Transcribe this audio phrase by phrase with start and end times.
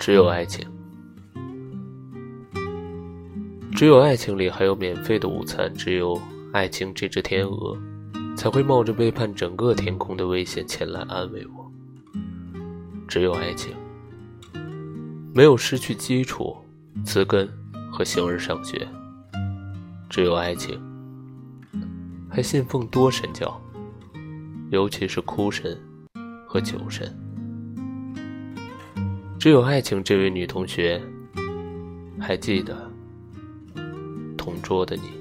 [0.00, 0.66] 只有爱情，
[3.70, 6.18] 只有爱情里还有免费的午餐，只有
[6.54, 7.76] 爱情这只天鹅，
[8.34, 11.70] 才会冒着背叛整个天空的危险前来安慰我。
[13.06, 13.74] 只有爱情，
[15.34, 16.56] 没有失去基础、
[17.04, 17.46] 词根
[17.92, 18.88] 和形而上学。
[20.08, 20.80] 只有爱情，
[22.30, 23.60] 还信奉多神教，
[24.70, 25.78] 尤其是哭神
[26.48, 27.14] 和酒神。
[29.40, 31.00] 只有爱情，这位女同学，
[32.20, 32.92] 还记得
[34.36, 35.19] 同桌的你。